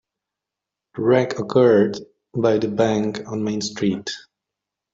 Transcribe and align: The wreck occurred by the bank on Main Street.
The 0.95 1.03
wreck 1.03 1.37
occurred 1.37 1.95
by 2.35 2.57
the 2.57 2.69
bank 2.69 3.19
on 3.27 3.43
Main 3.43 3.61
Street. 3.61 4.09